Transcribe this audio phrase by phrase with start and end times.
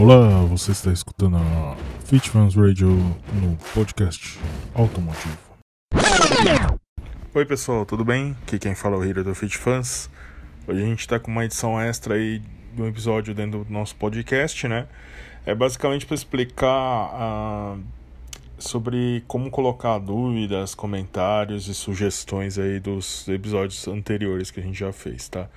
[0.00, 4.38] Olá, você está escutando a Fit Fans Radio no podcast
[4.72, 5.36] automotivo.
[7.34, 8.36] Oi pessoal, tudo bem?
[8.42, 10.08] Aqui quem fala é o Hiro do Fit Fans.
[10.68, 12.40] Hoje a gente está com uma edição extra aí
[12.76, 14.86] do episódio dentro do nosso podcast, né?
[15.44, 17.82] É basicamente para explicar uh,
[18.56, 24.92] sobre como colocar dúvidas, comentários e sugestões aí dos episódios anteriores que a gente já
[24.92, 25.48] fez, tá?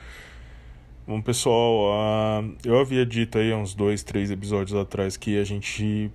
[1.08, 6.12] Bom, pessoal, uh, eu havia dito aí uns dois, três episódios atrás que a gente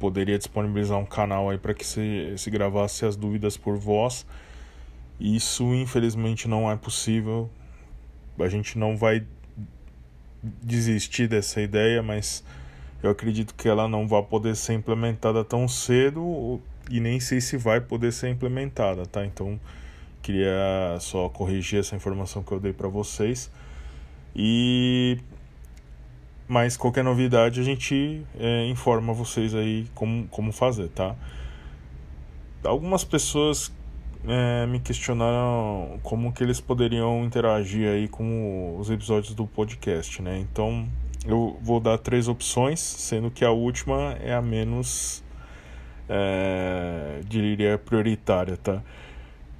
[0.00, 4.26] poderia disponibilizar um canal aí para que se, se gravasse as dúvidas por voz.
[5.20, 7.50] Isso, infelizmente, não é possível.
[8.40, 9.22] A gente não vai
[10.62, 12.42] desistir dessa ideia, mas
[13.02, 16.58] eu acredito que ela não vai poder ser implementada tão cedo
[16.90, 19.26] e nem sei se vai poder ser implementada, tá?
[19.26, 19.60] Então,
[20.22, 23.50] queria só corrigir essa informação que eu dei para vocês.
[24.36, 25.18] E
[26.46, 31.16] mas qualquer novidade a gente é, informa vocês aí como, como fazer, tá?
[32.62, 33.72] Algumas pessoas
[34.28, 40.38] é, me questionaram como que eles poderiam interagir aí com os episódios do podcast, né?
[40.38, 40.86] Então
[41.26, 45.24] eu vou dar três opções, sendo que a última é a menos,
[46.08, 48.82] é, diria, prioritária, tá?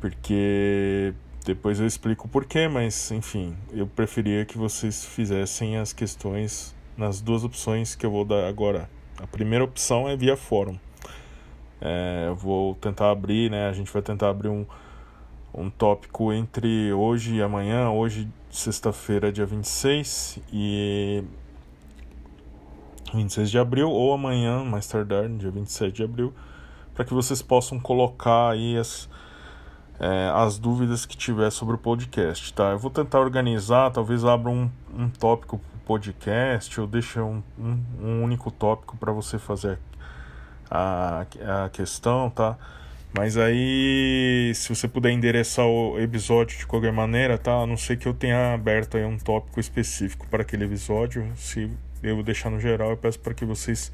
[0.01, 1.15] Porque
[1.47, 7.21] depois eu explico o porquê, mas enfim, eu preferia que vocês fizessem as questões nas
[7.21, 8.91] duas opções que eu vou dar agora.
[9.23, 10.77] A primeira opção é via fórum.
[11.81, 13.69] É, eu vou tentar abrir, né?
[13.69, 14.67] A gente vai tentar abrir um,
[15.55, 17.91] um tópico entre hoje e amanhã.
[17.91, 21.23] Hoje, sexta-feira, dia 26 e
[23.15, 26.35] 26 de abril, ou amanhã, mais tardar, dia 27 de abril,
[26.93, 29.09] para que vocês possam colocar aí as
[29.99, 32.71] é, as dúvidas que tiver sobre o podcast, tá?
[32.71, 38.23] Eu vou tentar organizar, talvez abra um, um tópico podcast ou deixe um, um, um
[38.23, 39.79] único tópico para você fazer
[40.71, 41.25] a,
[41.65, 42.59] a questão, tá?
[43.17, 47.63] Mas aí, se você puder endereçar o episódio de qualquer maneira, tá?
[47.63, 51.33] A não ser que eu tenha aberto aí um tópico específico para aquele episódio.
[51.35, 51.71] Se
[52.03, 53.91] eu deixar no geral, eu peço para que vocês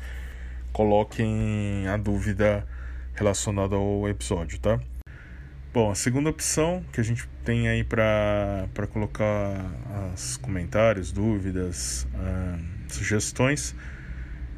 [0.72, 2.66] coloquem a dúvida
[3.14, 4.80] relacionada ao episódio, tá?
[5.72, 9.56] Bom, a segunda opção que a gente tem aí para colocar
[10.12, 12.06] os comentários, dúvidas,
[12.88, 13.74] sugestões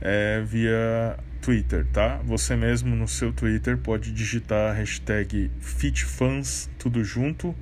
[0.00, 2.16] é via Twitter, tá?
[2.24, 7.54] Você mesmo no seu Twitter pode digitar a hashtag FitFans, tudo junto,